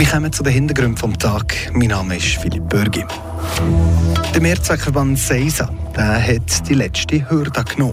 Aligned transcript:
Wir 0.00 0.08
kommen 0.08 0.32
zu 0.32 0.42
den 0.42 0.54
Hintergründen 0.54 0.96
vom 0.96 1.18
Tag. 1.18 1.54
Mein 1.74 1.88
Name 1.88 2.16
ist 2.16 2.38
Philipp 2.38 2.70
Bürgi. 2.70 3.04
Der 4.34 4.40
Mehrzweckverband 4.40 5.18
Seisa 5.18 5.70
der 5.94 6.26
hat 6.26 6.66
die 6.66 6.72
letzte 6.72 7.28
Hürde 7.28 7.62
genommen. 7.64 7.92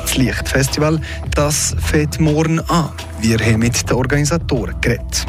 Das 0.00 0.16
Lichtfestival 0.16 0.98
das 1.34 1.76
fängt 1.78 2.20
morgen 2.20 2.58
an. 2.70 2.88
Wir 3.20 3.38
haben 3.40 3.58
mit 3.58 3.86
den 3.86 3.94
Organisatoren 3.94 4.74
geredet. 4.80 5.26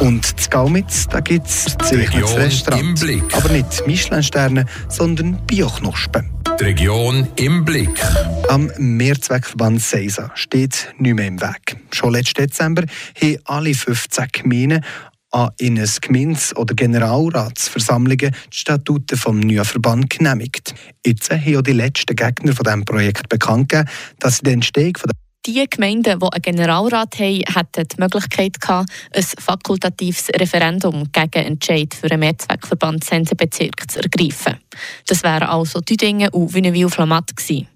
Und 0.00 0.24
zu 0.40 0.48
Gaumitz, 0.48 1.06
da 1.06 1.20
gibt 1.20 1.48
es 1.48 1.76
ein 1.92 1.98
Restaurant. 1.98 3.04
Aber 3.34 3.48
nicht 3.50 3.86
Michelin-Sterne, 3.86 4.64
sondern 4.88 5.38
Bioknospen. 5.46 6.37
Die 6.58 6.64
Region 6.64 7.28
im 7.36 7.64
Blick. 7.64 8.00
Am 8.48 8.70
Mehrzweckverband 8.78 9.80
Seisa 9.80 10.32
steht 10.34 10.92
nicht 10.98 11.14
mehr 11.14 11.28
im 11.28 11.40
Weg. 11.40 11.76
Schon 11.92 12.12
letzten 12.12 12.42
Dezember 12.42 12.82
haben 13.20 13.38
alle 13.44 13.74
15 13.74 14.26
Gemeinden 14.32 14.84
an 15.30 15.50
in 15.58 15.76
Gemeins- 15.76 16.56
oder 16.56 16.74
Generalratsversammlungen 16.74 18.32
die 18.32 18.56
Statuten 18.56 19.16
vom 19.16 19.40
neuen 19.40 19.64
Verband 19.64 20.10
genehmigt. 20.10 20.74
Jetzt 21.04 21.30
haben 21.30 21.56
auch 21.56 21.62
die 21.62 21.72
letzten 21.72 22.16
Gegner 22.16 22.52
von 22.54 22.64
diesem 22.64 22.84
Projekt 22.84 23.28
bekannt 23.28 23.68
gegeben, 23.68 23.90
dass 24.18 24.38
sie 24.38 24.44
den 24.44 24.54
Entstehung 24.54 24.96
von 24.96 25.10
die 25.48 25.66
Gemeinden, 25.68 26.20
die 26.20 26.26
einen 26.26 26.42
Generalrat 26.42 27.18
haben, 27.18 27.42
hätten 27.54 27.88
die 27.88 27.96
Möglichkeit 28.00 28.60
gehabt, 28.60 28.90
ein 29.14 29.22
fakultatives 29.22 30.28
Referendum 30.28 31.10
gegen 31.10 31.46
Entscheid 31.46 31.94
für 31.94 32.10
einen 32.10 32.20
Mehrzweckverband 32.20 33.02
Sensenbezirk 33.02 33.90
zu 33.90 34.00
ergreifen. 34.00 34.58
Das 35.06 35.22
wären 35.22 35.48
also 35.48 35.80
Düdingen 35.80 36.28
und 36.30 36.52
Wünnewil-Flamatt 36.52 37.34
gewesen. 37.34 37.66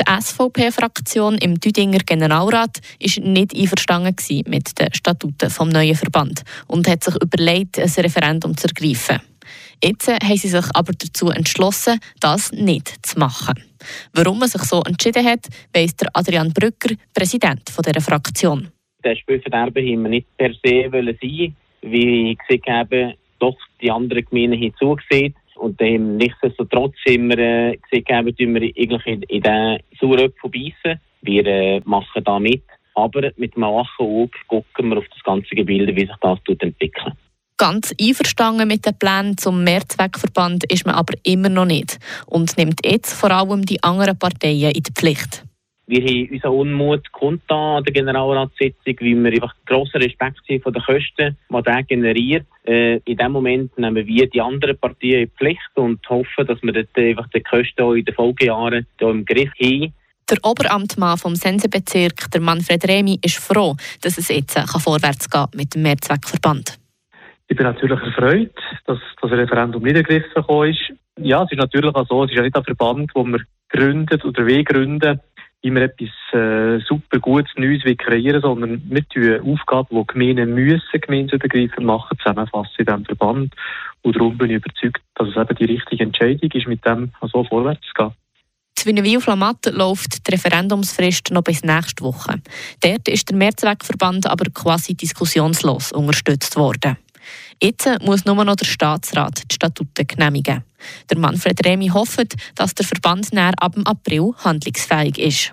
Die 0.00 0.22
SVP-Fraktion 0.22 1.36
im 1.36 1.60
Düdinger 1.60 1.98
Generalrat 1.98 2.80
war 2.80 3.24
nicht 3.24 3.54
einverstanden 3.54 4.16
mit 4.46 4.78
den 4.78 4.94
Statuten 4.94 5.36
des 5.36 5.60
neuen 5.60 5.94
Verband 5.94 6.42
und 6.66 6.88
hat 6.88 7.04
sich 7.04 7.14
überlegt, 7.22 7.78
ein 7.78 7.90
Referendum 7.90 8.56
zu 8.56 8.68
ergreifen. 8.68 9.20
Jetzt 9.84 10.06
haben 10.08 10.36
sie 10.36 10.48
sich 10.48 10.64
aber 10.74 10.92
dazu 10.92 11.30
entschlossen, 11.30 11.98
das 12.20 12.52
nicht 12.52 13.04
zu 13.04 13.18
machen. 13.18 13.54
Warum 14.14 14.38
man 14.38 14.48
sich 14.48 14.62
so 14.62 14.80
entschieden 14.82 15.26
hat, 15.26 15.48
weiss 15.74 15.96
der 15.96 16.08
Adrian 16.14 16.52
Brücker, 16.52 16.94
Präsident 17.12 17.62
dieser 17.66 18.00
Fraktion. 18.00 18.68
Der 19.02 19.16
Spielverderber 19.16 19.80
haben 19.80 20.02
wir 20.02 20.10
nicht 20.10 20.36
per 20.36 20.52
se 20.52 20.88
sein, 20.88 21.56
wie 21.82 22.30
ich 22.30 22.38
gesehen 22.38 22.62
habe, 22.68 23.14
doch 23.40 23.56
die 23.80 23.90
anderen 23.90 24.24
Gemeinden 24.24 24.60
haben 24.60 24.74
zugesehen. 24.78 25.34
Und 25.56 25.80
ähm, 25.82 26.16
nichtsdestotrotz 26.16 26.94
haben 27.08 27.28
wir 27.30 27.38
äh, 27.38 27.76
gesehen, 27.90 28.36
tun 28.36 28.54
wir 28.54 28.62
eigentlich 28.62 29.06
in, 29.06 29.22
in 29.22 29.42
den 29.42 29.80
beißen. 30.00 31.00
Wir 31.22 31.46
äh, 31.46 31.80
machen 31.84 32.24
da 32.24 32.38
mit. 32.38 32.62
Aber 32.94 33.32
mit 33.36 33.56
einem 33.56 33.64
wachen 33.64 34.06
Auge 34.06 34.38
gucken 34.48 34.90
wir 34.90 34.98
auf 34.98 35.08
das 35.08 35.22
ganze 35.24 35.54
Gebilde, 35.54 35.96
wie 35.96 36.06
sich 36.06 36.16
das 36.20 36.38
entwickelt. 36.46 37.14
Ganz 37.62 37.94
einverstanden 38.00 38.66
mit 38.66 38.84
den 38.86 38.98
Plänen 38.98 39.38
zum 39.38 39.62
Mehrzweckverband 39.62 40.64
ist 40.64 40.84
man 40.84 40.96
aber 40.96 41.14
immer 41.22 41.48
noch 41.48 41.64
nicht 41.64 42.00
und 42.26 42.58
nimmt 42.58 42.84
jetzt 42.84 43.14
vor 43.14 43.30
allem 43.30 43.64
die 43.64 43.80
anderen 43.84 44.18
Parteien 44.18 44.72
in 44.72 44.82
die 44.82 44.92
Pflicht. 44.92 45.44
Wir 45.86 46.00
haben 46.00 46.28
unseren 46.32 46.54
Unmut 46.54 47.12
kundtan 47.12 47.76
an 47.76 47.84
der 47.84 47.92
Generalratssitzung, 47.92 48.96
weil 48.98 49.22
wir 49.22 49.32
einfach 49.34 49.54
grossen 49.64 50.02
Respekt 50.02 50.40
sind 50.48 50.64
von 50.64 50.72
den 50.72 50.82
Kosten, 50.82 51.36
die 51.48 51.62
der 51.62 51.82
generiert. 51.84 52.46
Äh, 52.66 52.96
in 53.04 53.16
dem 53.16 53.30
Moment 53.30 53.78
nehmen 53.78 54.08
wir 54.08 54.28
die 54.28 54.40
anderen 54.40 54.76
Parteien 54.76 55.22
in 55.22 55.26
die 55.26 55.36
Pflicht 55.38 55.70
und 55.76 56.00
hoffen, 56.10 56.44
dass 56.44 56.60
wir 56.64 56.72
dort 56.72 56.98
einfach 56.98 57.28
die 57.28 57.44
Kosten 57.44 57.80
auch 57.80 57.92
in 57.92 58.04
den 58.04 58.14
Folgejahren 58.16 58.88
im 58.98 59.24
Griff 59.24 59.52
haben. 59.62 59.94
Der 60.28 60.38
Oberamtmann 60.42 61.16
vom 61.16 61.36
Sensenbezirk, 61.36 62.28
der 62.32 62.40
Manfred 62.40 62.88
Remi, 62.88 63.20
ist 63.22 63.38
froh, 63.38 63.76
dass 64.00 64.18
es 64.18 64.30
jetzt 64.30 64.58
vorwärts 64.58 65.30
geht 65.30 65.54
mit 65.54 65.76
dem 65.76 65.82
Mehrzweckverband. 65.82 66.81
Ich 67.52 67.58
bin 67.58 67.66
natürlich 67.66 68.00
erfreut, 68.00 68.54
dass 68.86 68.98
das 69.20 69.30
Referendum 69.30 69.82
nicht 69.82 69.96
ergriffen 69.96 70.42
ist. 70.70 70.94
Ja, 71.18 71.42
es 71.42 71.52
ist 71.52 71.58
natürlich 71.58 71.94
auch 71.94 72.08
so, 72.08 72.24
es 72.24 72.30
ist 72.30 72.36
ja 72.38 72.42
nicht 72.42 72.56
ein 72.56 72.64
Verband, 72.64 73.10
wo 73.14 73.24
wir 73.24 73.40
gründet 73.68 74.24
oder 74.24 74.46
will 74.46 74.64
gründen, 74.64 75.20
wir 75.60 75.82
etwas 75.82 76.08
äh, 76.32 76.82
super 76.88 77.20
Gutes 77.20 77.52
Neues 77.58 77.82
kreieren 77.98 78.40
sondern 78.40 78.80
wir 78.88 79.06
tun 79.06 79.52
Aufgaben, 79.52 80.00
die 80.00 80.06
Gemeinden 80.06 80.54
müssen 80.54 80.98
gemeinschaftsübergreifend 80.98 81.86
machen, 81.86 82.16
zusammenfassen 82.16 82.72
in 82.78 82.86
diesem 82.86 83.04
Verband. 83.04 83.54
Und 84.00 84.16
darum 84.16 84.38
bin 84.38 84.48
ich 84.48 84.56
überzeugt, 84.56 85.02
dass 85.16 85.28
es 85.28 85.36
eben 85.36 85.54
die 85.54 85.66
richtige 85.66 86.04
Entscheidung 86.04 86.50
ist, 86.50 86.66
mit 86.66 86.86
dem 86.86 87.10
so 87.30 87.44
vorwärts 87.44 87.86
zu 87.86 87.92
gehen. 87.92 88.12
In 88.86 88.96
Wienerwil-Flamatt 88.96 89.66
läuft 89.72 90.26
die 90.26 90.32
Referendumsfrist 90.32 91.30
noch 91.32 91.42
bis 91.42 91.62
nächste 91.62 92.02
Woche. 92.02 92.40
Dort 92.80 93.08
ist 93.08 93.28
der 93.28 93.36
Mehrzweckverband 93.36 94.26
aber 94.26 94.46
quasi 94.54 94.94
diskussionslos 94.94 95.92
unterstützt 95.92 96.56
worden. 96.56 96.96
Jetzt 97.62 97.88
muss 98.02 98.24
nur 98.24 98.44
noch 98.44 98.56
der 98.56 98.66
Staatsrat 98.66 99.44
die 99.48 99.54
Statuten 99.54 100.04
genehmigen. 100.04 100.64
Der 101.08 101.18
Manfred 101.18 101.64
Remi 101.64 101.88
hofft, 101.88 102.34
dass 102.56 102.74
der 102.74 102.84
Verband 102.84 103.32
näher 103.32 103.52
ab 103.56 103.76
April 103.84 104.32
handlungsfähig 104.38 105.16
ist. 105.18 105.52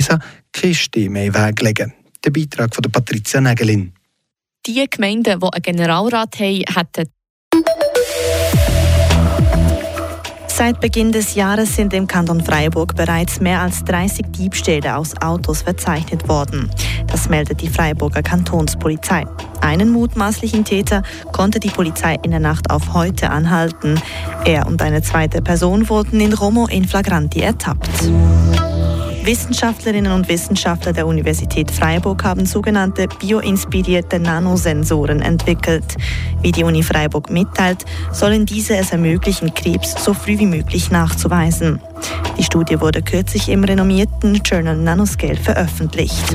Isa 0.00 0.18
Kiste 0.52 1.10
mehr 1.10 1.34
Weg 1.34 1.60
legen. 1.60 1.92
Der 2.24 2.30
Beitrag 2.30 2.74
von 2.74 2.90
Patricia 2.90 3.42
Nägelin. 3.42 3.92
Die 4.66 4.88
Gemeinden, 4.88 5.38
die 5.38 5.46
einen 5.52 5.62
Generalrat 5.62 6.40
haben, 6.40 6.64
hätten 6.74 7.10
Seit 10.60 10.78
Beginn 10.78 11.10
des 11.10 11.36
Jahres 11.36 11.74
sind 11.74 11.94
im 11.94 12.06
Kanton 12.06 12.44
Freiburg 12.44 12.94
bereits 12.94 13.40
mehr 13.40 13.62
als 13.62 13.82
30 13.84 14.26
Diebstähle 14.26 14.94
aus 14.94 15.16
Autos 15.22 15.62
verzeichnet 15.62 16.28
worden. 16.28 16.68
Das 17.06 17.30
meldet 17.30 17.62
die 17.62 17.70
Freiburger 17.70 18.22
Kantonspolizei. 18.22 19.24
Einen 19.62 19.90
mutmaßlichen 19.90 20.66
Täter 20.66 21.02
konnte 21.32 21.60
die 21.60 21.70
Polizei 21.70 22.16
in 22.22 22.30
der 22.32 22.40
Nacht 22.40 22.70
auf 22.70 22.92
heute 22.92 23.30
anhalten. 23.30 23.98
Er 24.44 24.66
und 24.66 24.82
eine 24.82 25.00
zweite 25.00 25.40
Person 25.40 25.88
wurden 25.88 26.20
in 26.20 26.34
Romo 26.34 26.66
in 26.66 26.86
Flagranti 26.86 27.40
ertappt. 27.40 27.88
Wissenschaftlerinnen 29.22 30.12
und 30.12 30.28
Wissenschaftler 30.28 30.94
der 30.94 31.06
Universität 31.06 31.70
Freiburg 31.70 32.24
haben 32.24 32.46
sogenannte 32.46 33.06
bioinspirierte 33.06 34.18
Nanosensoren 34.18 35.20
entwickelt. 35.20 35.84
Wie 36.40 36.52
die 36.52 36.64
Uni 36.64 36.82
Freiburg 36.82 37.30
mitteilt, 37.30 37.84
sollen 38.12 38.46
diese 38.46 38.76
es 38.76 38.92
ermöglichen, 38.92 39.52
Krebs 39.52 40.02
so 40.02 40.14
früh 40.14 40.38
wie 40.38 40.46
möglich 40.46 40.90
nachzuweisen. 40.90 41.80
Die 42.38 42.44
Studie 42.44 42.80
wurde 42.80 43.02
kürzlich 43.02 43.48
im 43.48 43.64
renommierten 43.64 44.34
Journal 44.44 44.76
Nanoscale 44.76 45.36
veröffentlicht. 45.36 46.34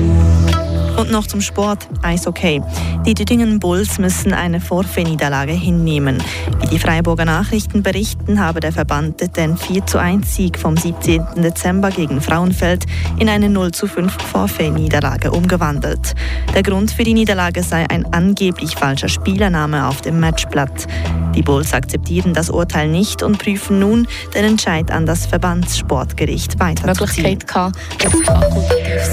Und 0.96 1.10
noch 1.10 1.26
zum 1.26 1.42
Sport, 1.42 1.88
Eishockey. 2.00 2.62
Die 3.04 3.12
Düdingen 3.12 3.60
Bulls 3.60 3.98
müssen 3.98 4.32
eine 4.32 4.62
Vorfeniederlage 4.62 5.52
hinnehmen. 5.52 6.22
Wie 6.60 6.68
die 6.68 6.78
Freiburger 6.78 7.26
Nachrichten 7.26 7.82
berichten, 7.82 8.40
habe 8.40 8.60
der 8.60 8.72
Verband 8.72 9.36
den 9.36 9.58
4 9.58 9.84
zu 9.86 9.98
1 9.98 10.34
Sieg 10.34 10.58
vom 10.58 10.74
17. 10.74 11.22
Dezember 11.36 11.90
gegen 11.90 12.22
Frauenfeld 12.22 12.86
in 13.18 13.28
eine 13.28 13.50
0 13.50 13.72
zu 13.72 13.86
5 13.86 14.10
Vorfeniederlage 14.22 15.32
umgewandelt. 15.32 16.14
Der 16.54 16.62
Grund 16.62 16.90
für 16.90 17.04
die 17.04 17.14
Niederlage 17.14 17.62
sei 17.62 17.84
ein 17.90 18.10
angeblich 18.14 18.74
falscher 18.74 19.08
Spielername 19.08 19.88
auf 19.88 20.00
dem 20.00 20.18
Matchblatt. 20.18 20.86
Die 21.34 21.42
Bulls 21.42 21.74
akzeptieren 21.74 22.32
das 22.32 22.48
Urteil 22.48 22.88
nicht 22.88 23.22
und 23.22 23.36
prüfen 23.36 23.78
nun 23.78 24.08
den 24.34 24.46
Entscheid 24.46 24.90
an 24.90 25.04
das 25.04 25.26
Verbandssportgericht 25.56 26.58
weiterzuziehen. 26.60 27.38
Möglichkeit 27.38 27.46
gehabt, 27.46 27.78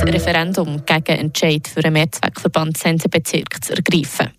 ein 0.02 0.09
Referendum 0.09 0.86
gegen 0.86 1.20
Entscheid 1.20 1.68
für 1.68 1.84
einen 1.84 1.94
Mehrzweckverband 1.94 2.78
Sensenbezirk 2.78 3.64
zu 3.64 3.74
ergreifen. 3.74 4.31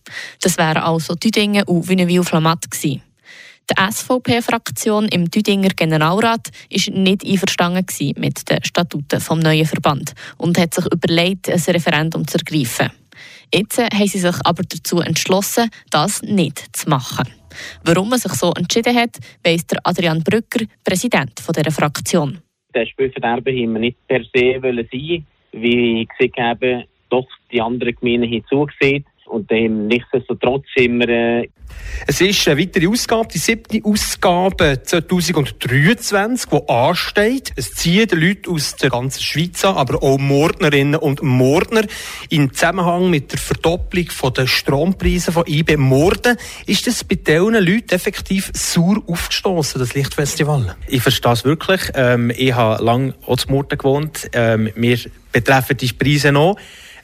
Das 0.42 0.58
wären 0.58 0.82
also 0.82 1.14
Düdingen 1.14 1.64
und 1.64 1.88
Wünnewil-Flamatt 1.88 2.70
gewesen. 2.70 3.02
Die 3.70 3.92
SVP-Fraktion 3.92 5.08
im 5.08 5.30
Düdinger 5.30 5.70
Generalrat 5.70 6.50
war 6.70 6.94
nicht 6.94 7.24
einverstanden 7.24 8.12
mit 8.18 8.50
den 8.50 8.62
Statuten 8.62 9.18
des 9.18 9.30
neuen 9.30 9.64
Verband 9.64 10.12
und 10.36 10.58
hat 10.58 10.74
sich 10.74 10.84
überlegt, 10.92 11.48
ein 11.48 11.58
Referendum 11.58 12.28
zu 12.28 12.36
ergreifen. 12.36 12.90
Jetzt 13.52 13.78
haben 13.78 14.08
sie 14.08 14.18
sich 14.18 14.36
aber 14.44 14.62
dazu 14.64 15.00
entschlossen, 15.00 15.70
das 15.88 16.20
nicht 16.20 16.76
zu 16.76 16.90
machen. 16.90 17.28
Warum 17.84 18.08
man 18.08 18.18
sich 18.18 18.32
so 18.32 18.52
entschieden 18.52 18.94
hat, 18.96 19.18
weiss 19.44 19.66
der 19.66 19.80
Adrian 19.84 20.22
Brücker, 20.22 20.64
Präsident 20.84 21.32
dieser 21.38 21.70
Fraktion. 21.70 22.38
Der 22.74 22.86
Spielverderber 22.86 23.50
haben 23.50 23.72
wir 23.74 23.80
nicht 23.80 24.06
per 24.08 24.22
se 24.24 24.60
sein, 24.60 25.26
wie 25.52 26.02
ich 26.02 26.08
gesehen 26.08 26.32
habe, 26.38 26.84
doch 27.10 27.26
die 27.52 27.60
anderen 27.60 27.94
Gemeinden 27.94 28.30
haben 28.30 28.44
zugesehen. 28.48 29.04
Und 29.26 29.50
ähm, 29.50 29.86
nichtsdestotrotz 29.86 30.64
wir. 30.76 31.08
Äh 31.08 31.48
es 32.06 32.20
ist 32.20 32.46
eine 32.48 32.60
weitere 32.60 32.86
Ausgabe, 32.86 33.28
die 33.32 33.38
siebte 33.38 33.80
Ausgabe 33.82 34.82
2023, 34.82 36.50
die 36.50 36.68
ansteht. 36.68 37.52
Es 37.56 37.72
ziehen 37.72 38.08
Leute 38.12 38.50
aus 38.50 38.76
der 38.76 38.90
ganzen 38.90 39.22
Schweiz 39.22 39.64
an, 39.64 39.76
aber 39.76 40.02
auch 40.02 40.18
Mordnerinnen 40.18 40.96
und 40.96 41.22
Mordner. 41.22 41.82
In 42.28 42.52
Zusammenhang 42.52 43.08
mit 43.08 43.32
der 43.32 43.38
Verdopplung 43.38 44.06
der 44.36 44.46
Strompreise 44.46 45.32
von 45.32 45.44
IB 45.46 45.76
Morden 45.76 46.36
ist 46.66 46.86
das 46.86 47.04
bei 47.04 47.16
diesen 47.16 47.54
Leuten 47.54 47.94
effektiv 47.94 48.50
sauer 48.54 49.02
aufgestoßen, 49.06 49.78
das 49.78 49.94
Lichtfestival. 49.94 50.76
Ich 50.88 51.02
verstehe 51.02 51.32
es 51.32 51.44
wirklich. 51.44 51.90
Ähm, 51.94 52.30
ich 52.36 52.54
habe 52.54 52.84
lange 52.84 53.14
auch 53.26 53.36
zu 53.36 53.50
Morden 53.50 53.78
gewohnt. 53.78 54.28
Ähm, 54.34 54.70
wir 54.74 54.98
betreffen 55.32 55.76
die 55.76 55.92
Preise 55.92 56.32
noch. 56.32 56.56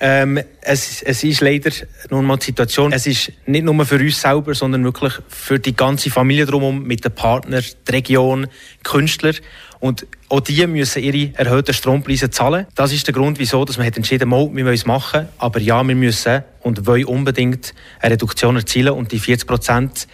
Ähm, 0.02 0.41
es, 0.62 1.02
es 1.02 1.23
ist 1.25 1.43
leider 1.43 1.70
nun 2.08 2.25
mal 2.25 2.38
die 2.38 2.47
Situation, 2.47 2.93
es 2.94 3.06
ist 3.06 3.32
nicht 3.44 3.64
nur 3.64 3.85
für 3.85 3.97
uns 3.97 4.19
selber, 4.19 4.55
sondern 4.55 4.82
wirklich 4.82 5.12
für 5.29 5.58
die 5.58 5.76
ganze 5.76 6.11
Familie 6.11 6.47
drumherum, 6.47 6.85
mit 6.85 7.05
den 7.05 7.12
Partnern, 7.12 7.62
die 7.87 7.93
Region, 7.93 8.47
Künstler. 8.82 9.35
Und 9.79 10.06
auch 10.31 10.41
die 10.41 10.67
müssen 10.67 11.02
ihre 11.02 11.35
erhöhten 11.37 11.75
Strompreise 11.75 12.31
zahlen. 12.31 12.67
Das 12.75 12.93
ist 12.93 13.06
der 13.06 13.14
Grund, 13.14 13.38
wieso 13.38 13.64
dass 13.67 13.76
man 13.76 13.87
hat 13.87 13.97
entschieden 13.99 14.31
hat, 14.31 14.55
wir 14.55 14.64
wollen 14.64 14.75
es 14.75 14.87
machen. 14.87 15.29
Aber 15.37 15.61
ja, 15.61 15.87
wir 15.87 15.94
müssen 15.94 16.44
und 16.61 16.87
wollen 16.87 17.05
unbedingt 17.05 17.75
eine 18.00 18.12
Reduktion 18.12 18.56
erzielen. 18.56 18.94
Und 18.94 19.12
die 19.12 19.19
40 19.19 19.47
Prozent, 19.47 20.08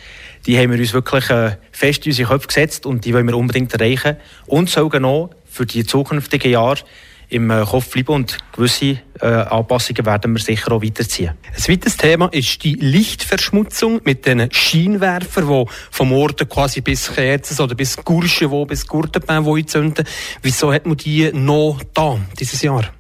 die 0.47 0.59
haben 0.59 0.73
wir 0.73 0.81
uns 0.81 0.95
wirklich 0.95 1.31
äh, 1.31 1.57
fest 1.71 2.07
in 2.07 2.11
unsere 2.11 2.29
Köpfe 2.29 2.49
gesetzt 2.49 2.87
und 2.87 3.05
die 3.05 3.15
wollen 3.15 3.27
wir 3.27 3.37
unbedingt 3.37 3.73
erreichen. 3.73 4.17
Und 4.47 4.69
sogar 4.69 5.01
noch 5.01 5.31
für 5.45 5.67
die 5.67 5.85
zukünftigen 5.85 6.51
Jahre 6.51 6.79
im 7.29 7.51
äh, 7.51 7.65
Kopf 7.65 7.91
bleiben 7.91 8.13
und 8.13 8.39
gewisse 8.53 8.99
äh, 9.21 9.27
Anpassungen 9.27 10.07
werden 10.07 10.33
wir 10.35 10.41
sicher 10.41 10.73
auch 10.73 10.83
weiterziehen. 10.83 11.35
Ein 11.55 11.73
weiteres 11.73 11.97
Thema 11.97 12.27
ist 12.33 12.63
die 12.65 12.75
Lichtverschmutzung 12.75 14.01
mit 14.05 14.27
den 14.27 14.49
Scheinwerfern, 14.53 15.49
die 15.49 15.65
vom 15.91 16.13
Ort 16.13 16.49
quasi 16.49 16.81
bis 16.81 17.13
Kerzen 17.13 17.61
oder 17.63 17.75
bis 17.75 17.97
Gurschen, 17.97 18.51
wo 18.51 18.65
bis 18.65 18.87
Gurtenbein 18.87 19.67
zünden. 19.67 20.07
Wieso 20.43 20.73
hat 20.73 20.87
man 20.87 20.97
die 20.97 21.31
noch 21.33 21.81
da 21.95 22.19
dieses 22.39 22.63
Jahr? 22.63 22.96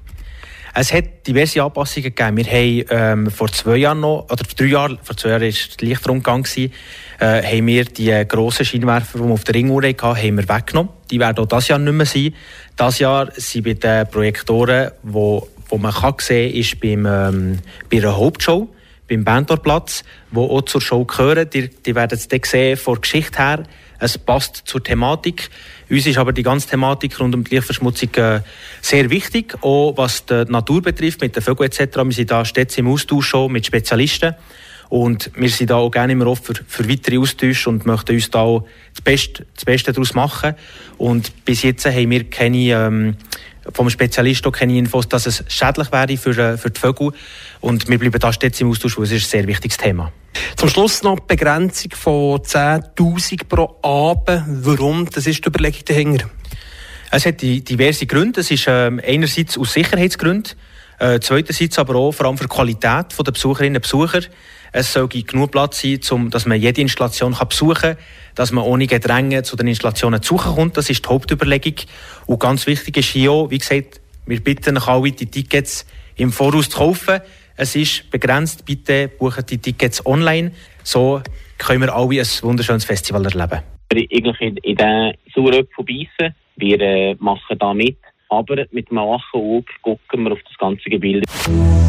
Es 0.78 0.92
hat 0.92 1.26
diverse 1.26 1.62
Anpassungen 1.62 2.14
gegeben. 2.14 2.36
Wir 2.36 2.44
haben 2.44 3.24
ähm, 3.24 3.30
vor 3.30 3.50
zwei 3.50 3.76
Jahren 3.76 4.00
noch, 4.00 4.26
oder 4.30 4.44
vor 4.44 4.54
drei 4.58 4.66
Jahren, 4.66 4.98
vor 5.02 5.16
zwei 5.16 5.30
Jahren 5.30 5.40
war 5.40 5.48
der 5.48 5.88
Lichtrundgang, 5.88 6.46
äh, 6.54 6.68
haben 7.18 7.66
wir 7.66 7.86
die 7.86 8.28
grossen 8.28 8.66
Scheinwerfer, 8.66 9.18
die 9.18 9.24
wir 9.24 9.32
auf 9.32 9.44
der 9.44 9.54
Ringuhr 9.54 9.82
hatten, 9.82 10.06
haben 10.06 10.36
wir 10.36 10.46
weggenommen. 10.46 10.92
Die 11.10 11.18
werden 11.18 11.38
auch 11.38 11.48
dieses 11.48 11.68
Jahr 11.68 11.78
nicht 11.78 11.94
mehr 11.94 12.04
sein. 12.04 12.34
Dieses 12.78 12.98
Jahr 12.98 13.32
sind 13.34 13.64
bei 13.64 13.72
den 13.72 14.06
Projektoren, 14.10 14.90
wo, 15.02 15.48
wo 15.70 15.78
man 15.78 15.94
kann 15.94 16.16
sehen 16.18 16.52
kann, 16.52 16.60
ist 16.60 16.78
beim, 16.78 17.06
ähm, 17.06 17.58
bei 17.90 17.96
einer 17.96 18.14
Hauptshow, 18.14 18.68
beim 19.08 19.24
Bandorplatz, 19.24 20.04
wo 20.30 20.44
auch 20.44 20.62
zur 20.66 20.82
Show 20.82 21.06
gehören. 21.06 21.48
Die, 21.48 21.70
die 21.70 21.94
werden 21.94 22.18
es 22.18 22.28
sehen, 22.50 22.76
von 22.76 22.96
der 22.96 23.00
Geschichte 23.00 23.38
her. 23.38 23.62
Es 23.98 24.18
passt 24.18 24.62
zur 24.64 24.82
Thematik. 24.82 25.50
Uns 25.88 26.06
ist 26.06 26.18
aber 26.18 26.32
die 26.32 26.42
ganze 26.42 26.68
Thematik 26.68 27.18
rund 27.20 27.34
um 27.34 27.44
die 27.44 27.54
Lichtverschmutzung 27.54 28.14
äh, 28.16 28.40
sehr 28.80 29.10
wichtig, 29.10 29.56
auch 29.62 29.96
was 29.96 30.26
die 30.26 30.44
Natur 30.48 30.82
betrifft, 30.82 31.20
mit 31.20 31.36
den 31.36 31.42
Vögeln 31.42 31.70
etc. 31.70 31.96
Wir 31.96 32.12
sind 32.12 32.30
da 32.30 32.44
stets 32.44 32.76
im 32.78 32.88
Austausch 32.88 33.28
schon 33.28 33.52
mit 33.52 33.66
Spezialisten 33.66 34.34
und 34.88 35.30
wir 35.34 35.48
sind 35.48 35.70
da 35.70 35.76
auch 35.76 35.90
gerne 35.90 36.12
immer 36.12 36.26
offen 36.26 36.54
für, 36.54 36.64
für 36.66 36.88
weitere 36.88 37.18
Austausche 37.18 37.70
und 37.70 37.86
möchten 37.86 38.14
uns 38.14 38.30
da 38.30 38.40
auch 38.40 38.66
das 38.94 39.02
Beste, 39.02 39.46
das 39.54 39.64
Beste 39.64 39.92
daraus 39.92 40.14
machen. 40.14 40.54
Und 40.98 41.44
bis 41.44 41.62
jetzt 41.62 41.86
haben 41.86 42.10
wir 42.10 42.24
keine 42.30 42.58
ähm, 42.58 43.16
vom 43.72 43.90
Spezialisten 43.90 44.52
keine 44.52 44.76
Infos, 44.76 45.08
dass 45.08 45.26
es 45.26 45.44
schädlich 45.48 45.92
wäre 45.92 46.16
für, 46.16 46.36
äh, 46.38 46.56
für 46.56 46.70
die 46.70 46.80
Vögel. 46.80 47.12
Und 47.60 47.88
wir 47.88 47.98
bleiben 47.98 48.18
da 48.18 48.32
stets 48.32 48.60
im 48.60 48.70
Austausch, 48.70 48.96
weil 48.96 49.04
es 49.04 49.12
ist 49.12 49.26
ein 49.26 49.40
sehr 49.40 49.46
wichtiges 49.46 49.76
Thema. 49.76 50.12
Zum 50.56 50.68
Schluss 50.68 51.02
noch 51.02 51.18
die 51.20 51.26
Begrenzung 51.28 51.92
von 51.92 52.40
10.000 52.40 53.44
pro 53.48 53.76
Abend. 53.82 54.44
Warum? 54.46 55.08
Das 55.10 55.26
ist 55.26 55.44
die 55.44 55.48
Überlegung 55.48 55.80
dahinter. 55.86 56.30
Es 57.10 57.24
hat 57.24 57.40
diverse 57.40 58.06
Gründe. 58.06 58.40
Es 58.40 58.50
ist 58.50 58.66
ähm, 58.68 59.00
einerseits 59.04 59.56
aus 59.56 59.72
Sicherheitsgründen, 59.72 60.52
äh, 60.98 61.20
zweiterseits 61.20 61.78
aber 61.78 61.96
auch 61.96 62.12
vor 62.12 62.26
allem 62.26 62.38
für 62.38 62.44
die 62.44 62.54
Qualität 62.54 63.06
der 63.18 63.32
Besucherinnen 63.32 63.76
und 63.76 63.82
Besucher. 63.82 64.20
Es 64.72 64.92
soll 64.92 65.08
genug 65.08 65.52
Platz 65.52 65.80
sein, 65.80 66.00
um, 66.10 66.30
dass 66.30 66.44
man 66.44 66.60
jede 66.60 66.80
Installation 66.80 67.34
kann 67.34 67.48
besuchen 67.48 67.74
kann, 67.74 67.96
dass 68.34 68.52
man 68.52 68.64
ohne 68.64 68.86
Gedränge 68.86 69.42
zu 69.42 69.56
den 69.56 69.68
Installationen 69.68 70.22
zu 70.22 70.36
kommt. 70.36 70.76
Das 70.76 70.90
ist 70.90 71.04
die 71.04 71.08
Hauptüberlegung. 71.08 71.74
Und 72.26 72.40
ganz 72.40 72.66
wichtig 72.66 72.96
ist 72.98 73.10
hier 73.10 73.32
auch, 73.32 73.50
wie 73.50 73.58
gesagt, 73.58 74.00
wir 74.26 74.40
bitten 74.42 74.76
euch 74.76 74.88
alle, 74.88 75.12
die 75.12 75.26
Tickets 75.26 75.86
im 76.16 76.32
Voraus 76.32 76.68
zu 76.68 76.78
kaufen. 76.78 77.20
Es 77.56 77.74
ist 77.74 78.10
begrenzt. 78.10 78.66
Bitte 78.66 79.08
buchen 79.08 79.44
die 79.46 79.58
Tickets 79.58 80.04
online. 80.04 80.52
So 80.82 81.22
können 81.58 81.80
wir 81.80 81.94
alle 81.94 82.20
ein 82.20 82.26
wunderschönes 82.42 82.84
Festival 82.84 83.24
erleben. 83.24 83.62
Eigentlich 83.92 84.40
in, 84.40 84.56
in 84.58 84.76
diesen 84.76 85.12
Saueröpfel 85.34 85.84
beißen. 85.84 86.34
Wir 86.56 86.80
äh, 86.80 87.14
machen 87.18 87.58
da 87.58 87.72
mit. 87.72 87.98
Aber 88.28 88.64
mit 88.70 88.90
einem 88.90 89.00
wachen 89.00 89.40
Auge 89.40 89.72
gucken 89.82 90.24
wir 90.24 90.32
auf 90.32 90.42
das 90.42 90.58
ganze 90.58 90.90
Gebilde, 90.90 91.26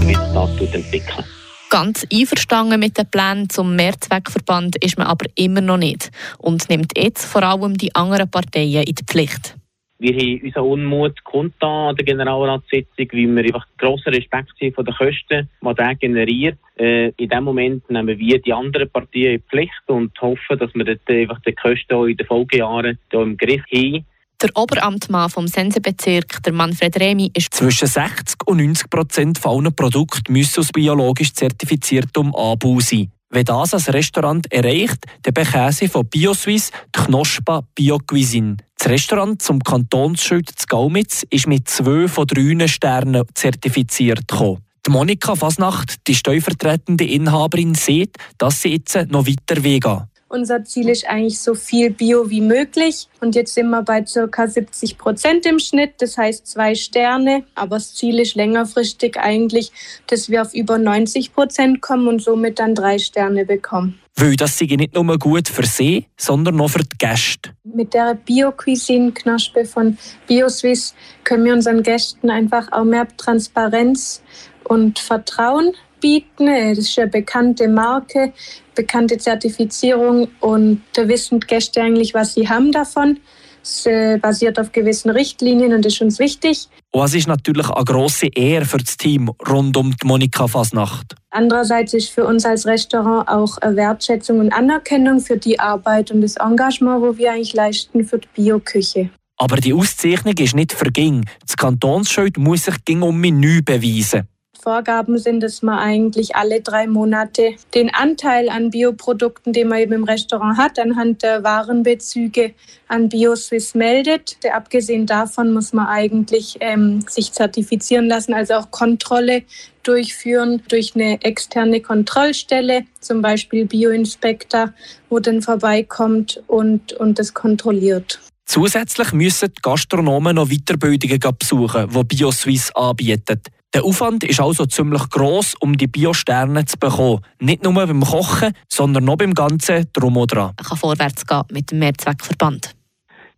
wie 0.02 0.08
sich 0.08 0.18
das 0.18 0.74
entwickelt. 0.74 1.26
Ganz 1.70 2.08
einverstanden 2.14 2.80
mit 2.80 2.98
den 2.98 3.10
Plänen 3.10 3.50
zum 3.50 3.76
Mehrzweckverband 3.76 4.78
ist 4.84 4.98
man 4.98 5.08
aber 5.08 5.26
immer 5.36 5.60
noch 5.60 5.78
nicht 5.78 6.12
und 6.38 6.70
nimmt 6.70 6.98
jetzt 6.98 7.26
vor 7.26 7.44
allem 7.44 7.78
die 7.78 7.94
anderen 7.94 8.30
Parteien 8.30 8.84
in 8.84 8.96
die 8.96 9.04
Pflicht. 9.06 9.56
Wir 10.00 10.14
haben 10.14 10.42
unseren 10.44 10.66
Unmut 10.66 11.24
kundtan 11.24 11.90
an 11.90 11.96
der 11.96 12.06
Generalratssitzung, 12.06 13.08
weil 13.12 13.36
wir 13.36 13.46
einfach 13.46 13.66
grossen 13.80 14.14
Respekt 14.14 14.54
haben 14.62 14.74
von 14.74 14.86
den 14.86 14.94
Kosten, 14.94 15.50
die 15.62 15.74
der 15.74 15.96
generiert. 15.96 16.58
Äh, 16.78 17.10
in 17.18 17.30
dem 17.30 17.44
Moment 17.44 17.90
nehmen 17.90 18.18
wir 18.20 18.40
die 18.40 18.54
anderen 18.54 18.90
Parteien 18.90 19.34
in 19.34 19.38
die 19.38 19.44
Pflicht 19.50 19.82
und 19.88 20.12
hoffen, 20.22 20.60
dass 20.60 20.74
wir 20.76 20.86
dort 20.86 21.10
einfach 21.10 21.42
die 21.42 21.54
Kosten 21.54 21.96
auch 21.96 22.06
in 22.06 22.16
den 22.16 22.28
Folgejahren 22.28 23.00
im 23.12 23.38
Griff 23.38 23.64
haben. 23.74 24.06
Der 24.40 24.56
Oberamtmann 24.56 25.32
vom 25.32 25.48
Sensebezirk, 25.48 26.44
der 26.44 26.54
Manfred 26.54 27.00
Remi, 27.00 27.32
ist 27.34 27.56
zwischen 27.56 27.88
60 27.88 28.46
und 28.46 28.58
90 28.58 28.88
Prozent 28.88 29.40
von 29.40 29.66
allen 29.66 29.76
Produkten 29.76 30.32
müssen 30.32 30.60
aus 30.60 30.72
biologisch 30.72 31.34
zertifiziertem 31.34 32.36
Anbau 32.36 32.80
sein. 32.80 33.12
Wenn 33.32 33.46
das 33.46 33.74
als 33.74 33.92
Restaurant 33.92 34.46
erreicht, 34.54 35.06
dann 35.24 35.34
bekäme 35.34 35.72
sie 35.72 35.88
von 35.88 36.08
BioSwiss 36.08 36.70
die 36.96 37.00
Knospa 37.00 37.64
Biocuisine. 37.74 38.58
Das 38.78 38.90
Restaurant 38.90 39.42
zum 39.42 39.60
Kantonsschild 39.60 40.50
zu 40.50 40.68
Gaumitz 40.68 41.26
ist 41.32 41.48
mit 41.48 41.68
zwei 41.68 42.08
von 42.08 42.28
drei 42.28 42.68
Sternen 42.68 43.24
zertifiziert 43.34 44.28
gekommen. 44.28 44.60
Die 44.86 44.92
Monika 44.92 45.36
Fasnacht, 45.36 46.08
die 46.08 46.14
stellvertretende 46.14 47.06
Inhaberin, 47.06 47.74
sieht, 47.74 48.16
dass 48.38 48.62
sie 48.62 48.74
jetzt 48.74 48.96
noch 49.10 49.26
weiter 49.26 49.64
weggeht. 49.64 50.04
Unser 50.30 50.66
Ziel 50.66 50.90
ist 50.90 51.08
eigentlich 51.08 51.40
so 51.40 51.54
viel 51.54 51.90
Bio 51.90 52.30
wie 52.30 52.42
möglich. 52.42 53.08
Und 53.22 53.36
jetzt 53.36 53.54
sind 53.54 53.70
wir 53.70 53.82
bei 53.82 54.02
ca. 54.02 54.48
70 54.48 54.98
Prozent 54.98 55.46
im 55.46 55.60
Schnitt, 55.60 55.94
das 56.00 56.18
heißt 56.18 56.46
zwei 56.48 56.76
Sterne. 56.76 57.44
Aber 57.56 57.78
das 57.78 57.96
Ziel 57.96 58.20
ist 58.20 58.36
längerfristig 58.36 59.18
eigentlich, 59.18 59.72
dass 60.08 60.30
wir 60.30 60.42
auf 60.42 60.54
über 60.54 60.78
90 60.78 61.34
Prozent 61.34 61.82
kommen 61.82 62.08
und 62.08 62.22
somit 62.22 62.60
dann 62.60 62.76
drei 62.76 63.00
Sterne 63.00 63.46
bekommen. 63.46 64.00
Weil 64.16 64.36
das 64.36 64.58
sei 64.58 64.66
nicht 64.66 64.96
nur 64.96 65.18
gut 65.18 65.48
für 65.48 65.66
sie, 65.66 66.08
sondern 66.18 66.60
auch 66.60 66.70
für 66.70 66.80
die 66.80 66.98
Gäste. 66.98 67.52
Mit 67.64 67.94
der 67.94 68.16
Bio-Cuisine-Knaspe 68.16 69.64
von 69.66 69.98
BioSwiss 70.28 70.96
können 71.24 71.46
wir 71.46 71.54
unseren 71.54 71.84
Gästen 71.84 72.32
einfach 72.32 72.72
auch 72.72 72.84
mehr 72.84 73.08
Transparenz 73.16 74.24
und 74.64 75.00
Vertrauen 75.00 75.74
bieten. 76.00 76.48
Das 76.48 76.78
ist 76.80 76.98
eine 77.00 77.08
bekannte 77.08 77.68
Marke, 77.68 78.34
bekannte 78.76 79.18
Zertifizierung 79.18 80.28
und 80.40 80.82
da 80.94 81.08
wissen 81.08 81.40
die 81.40 81.48
Gäste 81.48 81.82
eigentlich, 81.82 82.14
was 82.14 82.34
sie 82.34 82.48
haben 82.48 82.72
davon. 82.72 83.20
Es 83.68 83.86
äh, 83.86 84.18
basiert 84.18 84.60
auf 84.60 84.72
gewissen 84.72 85.10
Richtlinien 85.10 85.74
und 85.74 85.86
ist 85.86 86.02
uns 86.02 86.20
wichtig. 86.20 86.70
Und 86.92 87.04
es 87.04 87.14
ist 87.14 87.28
natürlich 87.28 87.70
eine 87.70 87.84
grosse 87.84 88.28
Ehre 88.28 88.64
für 88.64 88.78
das 88.78 88.96
Team 88.96 89.30
rund 89.48 89.76
um 89.76 89.92
die 89.92 90.08
Monika 90.08 90.48
Fasnacht. 90.48 91.16
Andererseits 91.32 91.94
ist 91.94 92.10
für 92.10 92.26
uns 92.26 92.46
als 92.46 92.66
Restaurant 92.66 93.28
auch 93.28 93.58
eine 93.58 93.76
Wertschätzung 93.76 94.40
und 94.40 94.54
Anerkennung 94.54 95.20
für 95.20 95.38
die 95.38 95.60
Arbeit 95.60 96.12
und 96.12 96.22
das 96.22 96.38
Engagement, 96.38 97.02
wo 97.02 97.18
wir 97.18 97.34
eigentlich 97.34 97.54
leisten 97.54 98.06
für 98.06 98.20
die 98.20 98.28
Bioküche. 98.34 99.10
Aber 99.38 99.58
die 99.58 99.74
Auszeichnung 99.74 100.34
ist 100.40 100.56
nicht 100.56 100.72
verging. 100.72 101.26
Das 101.46 101.58
Kantonsschild 101.58 102.38
muss 102.38 102.66
sich 102.66 102.76
gegen 102.86 103.04
um 103.04 103.20
Menü 103.20 103.62
beweisen. 103.62 104.28
Vorgaben 104.58 105.18
sind, 105.18 105.42
dass 105.42 105.62
man 105.62 105.80
eigentlich 105.80 106.36
alle 106.36 106.62
drei 106.62 106.88
Monate 106.88 107.56
den 107.74 107.94
Anteil 107.94 108.50
an 108.50 108.72
Bioprodukten, 108.72 109.54
den 109.54 109.70
man 109.70 109.80
eben 109.80 109.94
im 109.94 110.04
Restaurant 110.04 110.58
hat, 110.58 110.80
anhand 110.80 111.24
der 111.24 111.44
Warenbezüge 111.44 112.54
an 112.88 113.10
BioSwiss 113.10 113.76
meldet. 113.76 114.38
Abgesehen 114.52 115.06
davon 115.06 115.54
muss 115.54 115.74
man 115.74 115.88
eigentlich 115.88 116.58
ähm, 116.60 117.02
sich 117.08 117.32
zertifizieren 117.32 118.08
lassen, 118.08 118.34
also 118.34 118.56
auch 118.56 118.72
Kontrolle 118.72 119.44
durchführen 119.84 120.62
durch 120.68 120.96
eine 120.96 121.22
externe 121.24 121.82
Kontrollstelle, 121.82 122.84
zum 123.00 123.22
Beispiel 123.22 123.66
Bioinspektor, 123.66 124.74
wo 125.10 125.20
dann 125.20 125.42
vorbeikommt 125.42 126.44
und, 126.48 126.94
und 126.94 127.20
das 127.20 127.34
kontrolliert. 127.34 128.20
Zusätzlich 128.46 129.12
müssen 129.12 129.50
die 129.50 129.62
Gastronomen 129.62 130.36
noch 130.36 130.48
Weiterbildungen 130.48 131.20
besuchen, 131.38 131.90
die 131.90 132.04
BioSwiss 132.04 132.72
anbietet. 132.72 133.48
Der 133.74 133.84
Aufwand 133.84 134.24
ist 134.24 134.40
also 134.40 134.66
ziemlich 134.66 135.10
gross, 135.10 135.54
um 135.60 135.78
die 135.78 135.88
Bio-Sterne 135.88 136.66
zu 136.66 136.78
bekommen. 136.78 137.20
Nicht 137.40 137.64
nur 137.64 137.74
beim 137.74 138.02
Kochen, 138.02 138.54
sondern 138.70 139.04
noch 139.04 139.18
beim 139.18 139.34
ganzen 139.34 139.88
Drum 139.92 140.16
und 140.18 140.34
Dran. 140.34 140.54
Man 140.58 140.66
kann 140.66 140.78
vorwärts 140.78 141.26
gehen 141.26 141.44
mit 141.52 141.72
dem 141.72 141.80
Mehrzweckverband. 141.80 142.76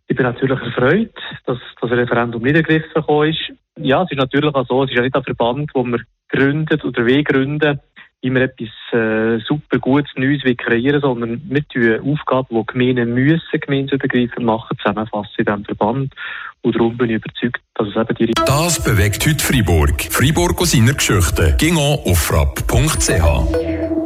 Ich 0.06 0.16
bin 0.16 0.24
natürlich 0.24 0.60
erfreut, 0.60 1.14
dass 1.46 1.58
das 1.80 1.90
Referendum 1.90 2.42
nicht 2.42 2.56
ergriffen 2.56 3.28
ist. 3.28 3.52
Ja, 3.78 4.02
es 4.02 4.10
ist 4.10 4.18
natürlich 4.18 4.54
auch 4.54 4.66
so, 4.66 4.84
es 4.84 4.90
ist 4.90 4.96
ja 4.96 5.02
nicht 5.02 5.14
ein 5.14 5.24
Verband, 5.24 5.70
wo 5.74 5.84
wir 5.84 6.00
gründet 6.28 6.84
oder 6.84 7.04
we 7.06 7.22
gründen, 7.24 7.80
wie 8.22 8.30
wir 8.30 8.42
etwas 8.42 8.68
äh, 8.92 9.38
super 9.46 9.78
Gutes 9.78 10.10
Neues 10.16 10.42
kreieren 10.56 11.00
sondern 11.00 11.40
wir 11.48 11.66
tun 11.68 12.12
Aufgaben, 12.12 12.48
die 12.50 12.66
Gemeinden 12.66 13.14
müssen, 13.14 13.60
gemeindeübergreifend 13.60 14.44
machen, 14.44 14.76
zusammenfassen 14.78 15.34
in 15.38 15.44
diesem 15.44 15.64
Verband. 15.64 16.14
Und 16.62 16.76
darum 16.76 16.96
bin 16.96 17.10
ich 17.10 17.16
überzeugt, 17.16 17.60
dass 17.74 17.88
es 17.88 17.96
eben 17.96 18.14
die 18.16 18.32
Das 18.44 18.82
bewegt 18.82 19.26
heute 19.26 19.42
Freiburg. 19.42 20.02
Freiburg 20.10 20.60
aus 20.60 20.72
seiner 20.72 20.94
Geschichte. 20.94 21.56
Ging 21.58 21.76
auf 21.76 22.18
frapp.ch. 22.18 24.00